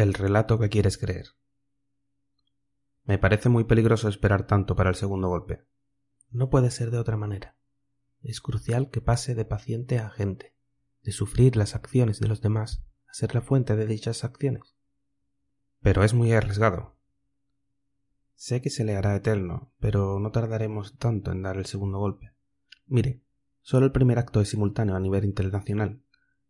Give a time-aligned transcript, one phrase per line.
[0.00, 1.26] El relato que quieres creer.
[3.04, 5.66] Me parece muy peligroso esperar tanto para el segundo golpe.
[6.30, 7.58] No puede ser de otra manera.
[8.22, 10.54] Es crucial que pase de paciente a agente,
[11.02, 14.74] de sufrir las acciones de los demás a ser la fuente de dichas acciones.
[15.82, 16.96] Pero es muy arriesgado.
[18.36, 22.32] Sé que se le hará eterno, pero no tardaremos tanto en dar el segundo golpe.
[22.86, 23.20] Mire,
[23.60, 26.00] solo el primer acto es simultáneo a nivel internacional.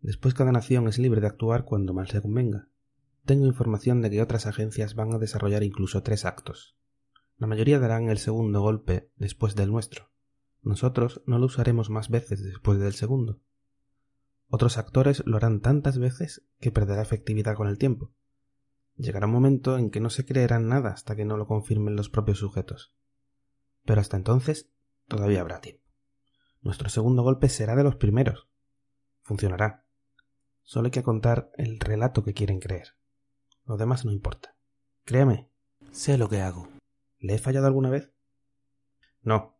[0.00, 2.70] Después cada nación es libre de actuar cuando más le convenga.
[3.26, 6.76] Tengo información de que otras agencias van a desarrollar incluso tres actos.
[7.38, 10.12] La mayoría darán el segundo golpe después del nuestro.
[10.62, 13.40] Nosotros no lo usaremos más veces después del segundo.
[14.48, 18.12] Otros actores lo harán tantas veces que perderá efectividad con el tiempo.
[18.94, 22.08] Llegará un momento en que no se creerán nada hasta que no lo confirmen los
[22.08, 22.94] propios sujetos.
[23.84, 24.70] Pero hasta entonces
[25.08, 25.82] todavía habrá tiempo.
[26.62, 28.46] Nuestro segundo golpe será de los primeros.
[29.22, 29.84] Funcionará.
[30.62, 32.96] Solo hay que contar el relato que quieren creer.
[33.66, 34.54] Lo demás no importa.
[35.04, 35.50] Créame,
[35.90, 36.68] sé lo que hago.
[37.18, 38.12] ¿Le he fallado alguna vez?
[39.22, 39.56] No.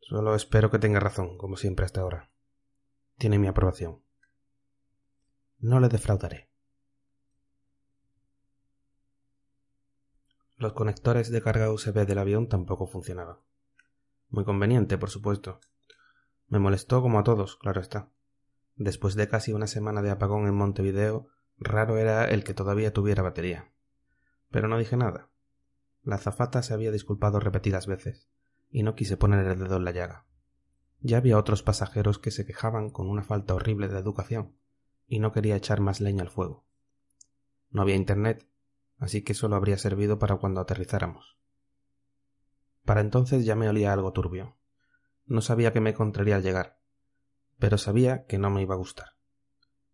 [0.00, 2.30] Solo espero que tenga razón, como siempre hasta ahora.
[3.18, 4.02] Tiene mi aprobación.
[5.58, 6.48] No le defraudaré.
[10.56, 13.38] Los conectores de carga USB del avión tampoco funcionaban.
[14.28, 15.60] Muy conveniente, por supuesto.
[16.48, 18.10] Me molestó como a todos, claro está.
[18.76, 21.28] Después de casi una semana de apagón en Montevideo,
[21.60, 23.72] raro era el que todavía tuviera batería.
[24.50, 25.30] Pero no dije nada.
[26.02, 28.28] La azafata se había disculpado repetidas veces,
[28.70, 30.26] y no quise poner el dedo en la llaga.
[31.00, 34.56] Ya había otros pasajeros que se quejaban con una falta horrible de educación,
[35.06, 36.64] y no quería echar más leña al fuego.
[37.70, 38.48] No había internet,
[38.98, 41.38] así que solo habría servido para cuando aterrizáramos.
[42.84, 44.56] Para entonces ya me olía algo turbio.
[45.26, 46.80] No sabía qué me encontraría al llegar,
[47.58, 49.19] pero sabía que no me iba a gustar.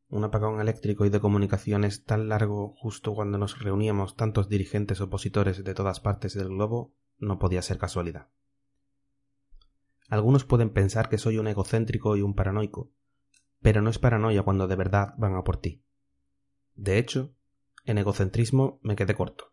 [0.08, 5.64] Un apagón eléctrico y de comunicaciones tan largo justo cuando nos reuníamos tantos dirigentes opositores
[5.64, 8.28] de todas partes del globo no podía ser casualidad.
[10.08, 12.92] Algunos pueden pensar que soy un egocéntrico y un paranoico,
[13.60, 15.82] pero no es paranoia cuando de verdad van a por ti.
[16.76, 17.34] De hecho,
[17.84, 19.52] en egocentrismo me quedé corto.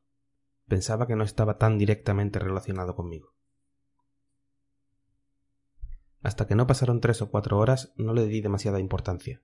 [0.68, 3.34] Pensaba que no estaba tan directamente relacionado conmigo.
[6.22, 9.42] Hasta que no pasaron tres o cuatro horas no le di demasiada importancia.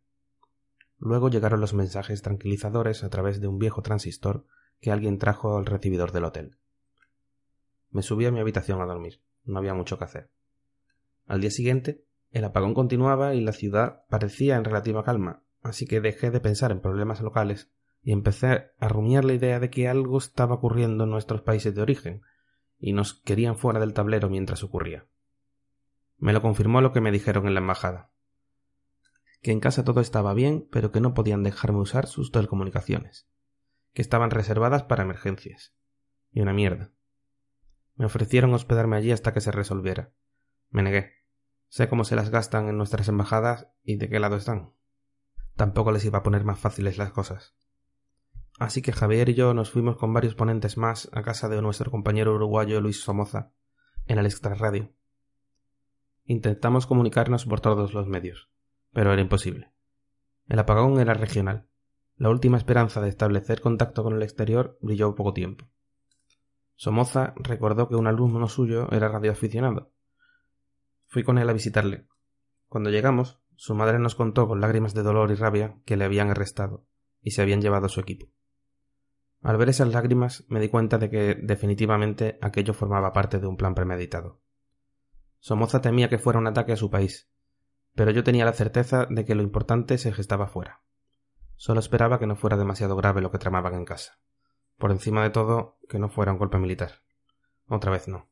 [1.00, 4.46] Luego llegaron los mensajes tranquilizadores a través de un viejo transistor
[4.82, 6.58] que alguien trajo al recibidor del hotel.
[7.90, 9.22] Me subí a mi habitación a dormir.
[9.46, 10.30] No había mucho que hacer.
[11.26, 16.02] Al día siguiente, el apagón continuaba y la ciudad parecía en relativa calma, así que
[16.02, 17.72] dejé de pensar en problemas locales
[18.02, 21.82] y empecé a rumiar la idea de que algo estaba ocurriendo en nuestros países de
[21.82, 22.22] origen,
[22.78, 25.06] y nos querían fuera del tablero mientras ocurría.
[26.18, 28.12] Me lo confirmó lo que me dijeron en la embajada.
[29.42, 33.28] Que en casa todo estaba bien, pero que no podían dejarme usar sus telecomunicaciones.
[33.94, 35.74] Que estaban reservadas para emergencias.
[36.32, 36.92] Y una mierda.
[37.96, 40.12] Me ofrecieron hospedarme allí hasta que se resolviera.
[40.70, 41.14] Me negué.
[41.68, 44.74] Sé cómo se las gastan en nuestras embajadas y de qué lado están.
[45.56, 47.56] Tampoco les iba a poner más fáciles las cosas.
[48.60, 51.92] Así que Javier y yo nos fuimos con varios ponentes más a casa de nuestro
[51.92, 53.54] compañero uruguayo Luis Somoza,
[54.06, 54.92] en el extrarradio.
[56.26, 58.50] Intentamos comunicarnos por todos los medios,
[58.92, 59.72] pero era imposible.
[60.48, 61.68] El apagón era regional.
[62.18, 65.70] La última esperanza de establecer contacto con el exterior brilló poco tiempo.
[66.76, 69.92] Somoza recordó que un alumno suyo era radioaficionado.
[71.08, 72.08] Fui con él a visitarle.
[72.68, 76.30] Cuando llegamos, su madre nos contó con lágrimas de dolor y rabia que le habían
[76.30, 76.86] arrestado
[77.22, 78.28] y se habían llevado su equipo.
[79.42, 83.56] Al ver esas lágrimas me di cuenta de que definitivamente aquello formaba parte de un
[83.56, 84.42] plan premeditado.
[85.40, 87.28] Somoza temía que fuera un ataque a su país,
[87.99, 90.81] pero yo tenía la certeza de que lo importante se gestaba fuera.
[91.57, 94.22] Solo esperaba que no fuera demasiado grave lo que tramaban en casa.
[94.78, 97.03] Por encima de todo, que no fuera un golpe militar.
[97.67, 98.29] Otra vez no.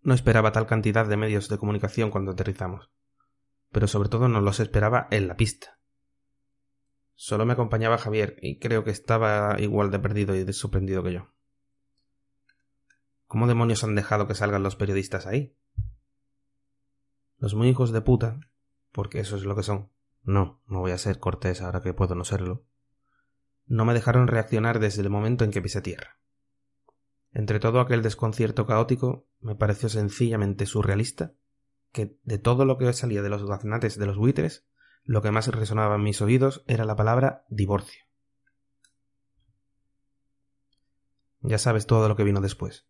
[0.00, 2.92] No esperaba tal cantidad de medios de comunicación cuando aterrizamos,
[3.72, 5.80] pero sobre todo no los esperaba en la pista.
[7.16, 11.14] Solo me acompañaba Javier y creo que estaba igual de perdido y de sorprendido que
[11.14, 11.32] yo.
[13.26, 15.56] ¿Cómo demonios han dejado que salgan los periodistas ahí?
[17.44, 18.40] Los muy hijos de puta,
[18.90, 19.90] porque eso es lo que son.
[20.22, 22.64] No, no voy a ser cortés ahora que puedo no serlo.
[23.66, 26.16] no me dejaron reaccionar desde el momento en que pisé tierra.
[27.34, 31.34] Entre todo aquel desconcierto caótico, me pareció sencillamente surrealista
[31.92, 34.66] que de todo lo que salía de los gaznates de los buitres,
[35.02, 38.04] lo que más resonaba en mis oídos era la palabra divorcio.
[41.42, 42.86] Ya sabes todo lo que vino después.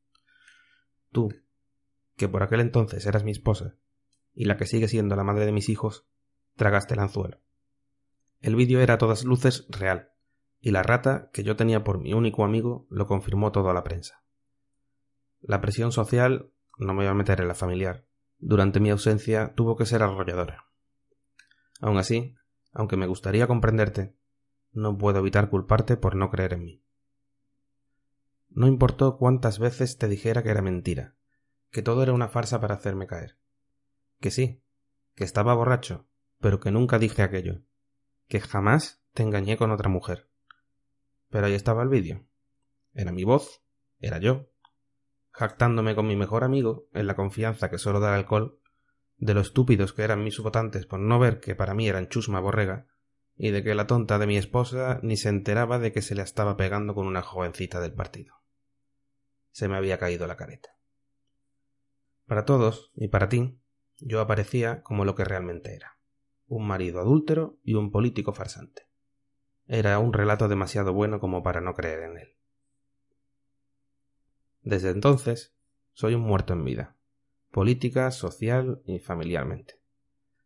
[1.10, 1.34] Tú,
[2.14, 3.78] que por aquel entonces eras mi esposa,
[4.34, 6.06] y la que sigue siendo la madre de mis hijos,
[6.56, 7.40] tragaste el anzuelo.
[8.40, 10.10] El vídeo era a todas luces real,
[10.60, 13.84] y la rata que yo tenía por mi único amigo lo confirmó todo a la
[13.84, 14.22] prensa.
[15.40, 18.06] La presión social, no me voy a meter en la familiar,
[18.38, 20.66] durante mi ausencia tuvo que ser arrolladora.
[21.80, 22.34] Aun así,
[22.72, 24.14] aunque me gustaría comprenderte,
[24.72, 26.82] no puedo evitar culparte por no creer en mí.
[28.50, 31.14] No importó cuántas veces te dijera que era mentira,
[31.70, 33.36] que todo era una farsa para hacerme caer.
[34.20, 34.62] Que sí,
[35.14, 36.06] que estaba borracho,
[36.40, 37.62] pero que nunca dije aquello,
[38.28, 40.28] que jamás te engañé con otra mujer.
[41.30, 42.26] Pero ahí estaba el vídeo.
[42.92, 43.62] Era mi voz,
[43.98, 44.50] era yo,
[45.30, 48.60] jactándome con mi mejor amigo, en la confianza que suelo dar alcohol,
[49.16, 52.40] de lo estúpidos que eran mis votantes por no ver que para mí eran chusma
[52.40, 52.86] borrega,
[53.36, 56.22] y de que la tonta de mi esposa ni se enteraba de que se le
[56.22, 58.36] estaba pegando con una jovencita del partido.
[59.50, 60.70] Se me había caído la careta.
[62.26, 63.58] Para todos, y para ti,
[64.00, 65.94] yo aparecía como lo que realmente era
[66.46, 68.86] un marido adúltero y un político farsante.
[69.66, 72.36] Era un relato demasiado bueno como para no creer en él.
[74.62, 75.54] Desde entonces,
[75.92, 76.96] soy un muerto en vida,
[77.50, 79.80] política, social y familiarmente.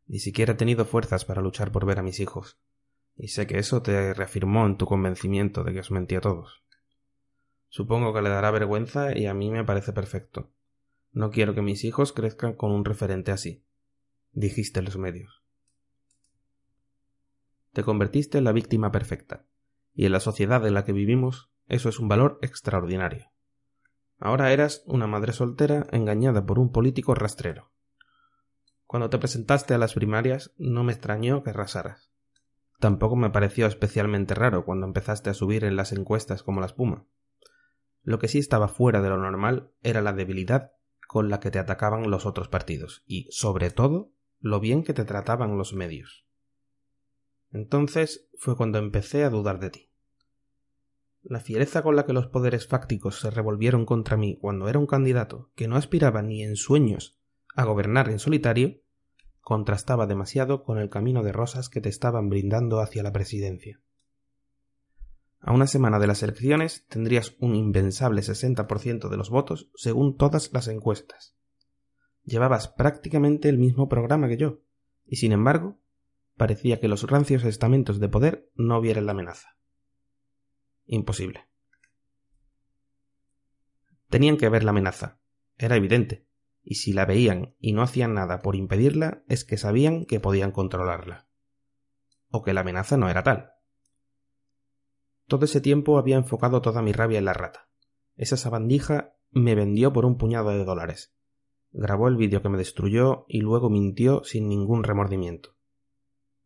[0.06, 2.58] Ni siquiera he tenido fuerzas para luchar por ver a mis hijos,
[3.16, 6.62] y sé que eso te reafirmó en tu convencimiento de que os mentí a todos.
[7.68, 10.50] Supongo que le dará vergüenza y a mí me parece perfecto.
[11.18, 13.64] No quiero que mis hijos crezcan con un referente así,
[14.30, 15.42] dijiste los medios.
[17.72, 19.44] Te convertiste en la víctima perfecta,
[19.94, 23.32] y en la sociedad en la que vivimos eso es un valor extraordinario.
[24.20, 27.72] Ahora eras una madre soltera engañada por un político rastrero.
[28.86, 32.12] Cuando te presentaste a las primarias no me extrañó que arrasaras.
[32.78, 37.08] Tampoco me pareció especialmente raro cuando empezaste a subir en las encuestas como la espuma.
[38.04, 40.77] Lo que sí estaba fuera de lo normal era la debilidad
[41.08, 45.06] con la que te atacaban los otros partidos y, sobre todo, lo bien que te
[45.06, 46.26] trataban los medios.
[47.50, 49.90] Entonces fue cuando empecé a dudar de ti.
[51.22, 54.86] La fiereza con la que los poderes fácticos se revolvieron contra mí cuando era un
[54.86, 57.18] candidato que no aspiraba ni en sueños
[57.56, 58.82] a gobernar en solitario
[59.40, 63.80] contrastaba demasiado con el camino de rosas que te estaban brindando hacia la presidencia.
[65.40, 70.52] A una semana de las elecciones tendrías un impensable 60% de los votos según todas
[70.52, 71.36] las encuestas.
[72.24, 74.60] Llevabas prácticamente el mismo programa que yo,
[75.06, 75.78] y sin embargo,
[76.36, 79.56] parecía que los rancios estamentos de poder no vieran la amenaza.
[80.86, 81.48] Imposible.
[84.08, 85.20] Tenían que ver la amenaza.
[85.58, 86.26] Era evidente.
[86.62, 90.50] Y si la veían y no hacían nada por impedirla, es que sabían que podían
[90.50, 91.28] controlarla.
[92.30, 93.52] O que la amenaza no era tal.
[95.28, 97.68] Todo ese tiempo había enfocado toda mi rabia en la rata.
[98.16, 101.14] Esa sabandija me vendió por un puñado de dólares.
[101.70, 105.54] Grabó el vídeo que me destruyó y luego mintió sin ningún remordimiento.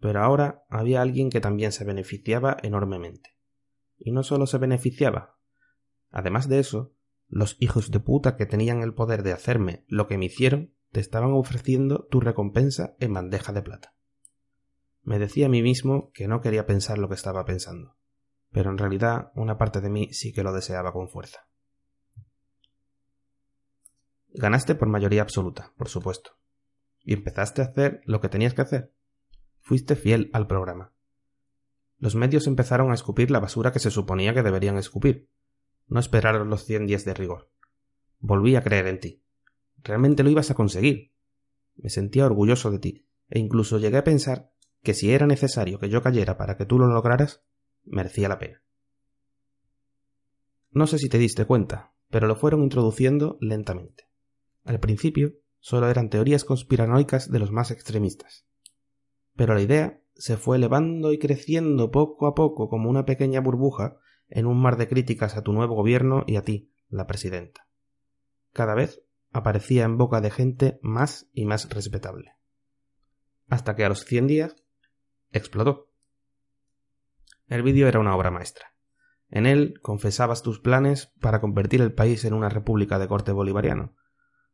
[0.00, 3.31] Pero ahora había alguien que también se beneficiaba enormemente
[3.99, 5.38] y no solo se beneficiaba.
[6.11, 6.92] Además de eso,
[7.28, 11.00] los hijos de puta que tenían el poder de hacerme lo que me hicieron te
[11.00, 13.95] estaban ofreciendo tu recompensa en bandeja de plata.
[15.02, 17.97] Me decía a mí mismo que no quería pensar lo que estaba pensando,
[18.52, 21.49] pero en realidad una parte de mí sí que lo deseaba con fuerza.
[24.35, 26.32] Ganaste por mayoría absoluta, por supuesto,
[27.02, 28.92] y empezaste a hacer lo que tenías que hacer.
[29.61, 30.92] Fuiste fiel al programa,
[32.02, 35.28] los medios empezaron a escupir la basura que se suponía que deberían escupir.
[35.87, 37.49] No esperaron los cien días de rigor.
[38.18, 39.23] Volví a creer en ti.
[39.85, 41.12] Realmente lo ibas a conseguir.
[41.76, 44.50] Me sentía orgulloso de ti, e incluso llegué a pensar
[44.82, 47.44] que si era necesario que yo cayera para que tú lo lograras,
[47.85, 48.62] merecía la pena.
[50.71, 54.09] No sé si te diste cuenta, pero lo fueron introduciendo lentamente.
[54.65, 58.47] Al principio solo eran teorías conspiranoicas de los más extremistas.
[59.37, 63.97] Pero la idea se fue elevando y creciendo poco a poco como una pequeña burbuja
[64.29, 67.69] en un mar de críticas a tu nuevo gobierno y a ti, la presidenta.
[68.53, 72.35] Cada vez aparecía en boca de gente más y más respetable.
[73.49, 74.57] Hasta que a los cien días
[75.33, 75.91] explotó.
[77.52, 78.73] El vídeo era una obra maestra.
[79.28, 83.94] En él confesabas tus planes para convertir el país en una república de corte bolivariano,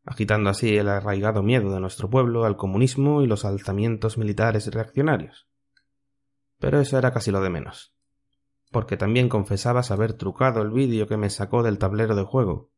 [0.05, 5.49] agitando así el arraigado miedo de nuestro pueblo al comunismo y los alzamientos militares reaccionarios.
[6.59, 7.95] Pero eso era casi lo de menos.
[8.73, 12.73] porque también confesabas haber trucado el vídeo que me sacó del tablero de juego,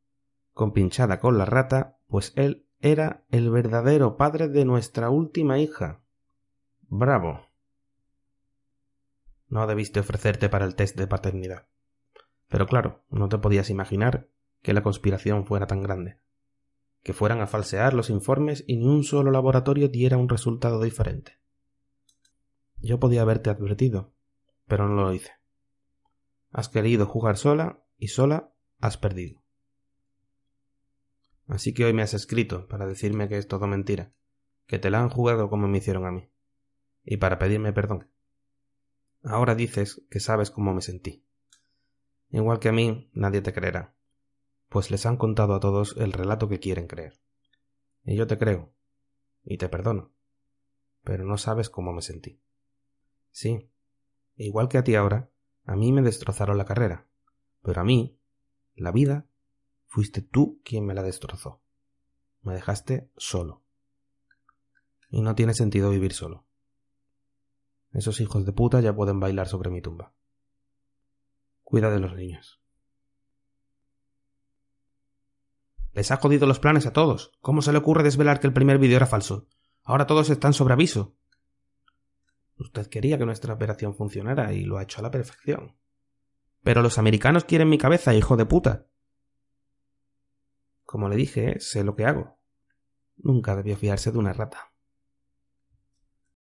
[0.53, 6.03] compinchada con la rata, pues él era el verdadero padre de nuestra última hija.
[6.83, 7.50] Bravo.
[9.51, 11.67] No debiste ofrecerte para el test de paternidad.
[12.49, 14.29] Pero claro, no te podías imaginar
[14.63, 16.19] que la conspiración fuera tan grande.
[17.03, 21.39] Que fueran a falsear los informes y ni un solo laboratorio diera un resultado diferente.
[22.79, 24.13] Yo podía haberte advertido,
[24.67, 25.33] pero no lo hice.
[26.53, 29.43] Has querido jugar sola y sola has perdido.
[31.49, 34.13] Así que hoy me has escrito para decirme que es todo mentira,
[34.67, 36.29] que te la han jugado como me hicieron a mí,
[37.05, 38.09] y para pedirme perdón.
[39.23, 41.25] Ahora dices que sabes cómo me sentí.
[42.31, 43.95] Igual que a mí, nadie te creerá,
[44.69, 47.21] pues les han contado a todos el relato que quieren creer.
[48.05, 48.73] Y yo te creo,
[49.43, 50.13] y te perdono,
[51.03, 52.41] pero no sabes cómo me sentí.
[53.31, 53.69] Sí,
[54.37, 55.31] igual que a ti ahora,
[55.65, 57.09] a mí me destrozaron la carrera,
[57.63, 58.19] pero a mí,
[58.75, 59.27] la vida,
[59.87, 61.61] fuiste tú quien me la destrozó.
[62.43, 63.63] Me dejaste solo.
[65.11, 66.47] Y no tiene sentido vivir solo.
[67.93, 70.13] Esos hijos de puta ya pueden bailar sobre mi tumba.
[71.63, 72.61] Cuida de los niños.
[75.93, 77.33] Les ha jodido los planes a todos.
[77.41, 79.49] ¿Cómo se le ocurre desvelar que el primer vídeo era falso?
[79.83, 81.17] Ahora todos están sobre aviso.
[82.57, 85.77] Usted quería que nuestra operación funcionara y lo ha hecho a la perfección.
[86.63, 88.87] Pero los americanos quieren mi cabeza, hijo de puta.
[90.85, 92.39] Como le dije, sé lo que hago.
[93.17, 94.70] Nunca debió fiarse de una rata.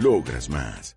[0.00, 0.96] Logras más.